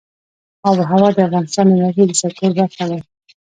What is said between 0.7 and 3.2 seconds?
وهوا د افغانستان د انرژۍ د سکتور برخه ده.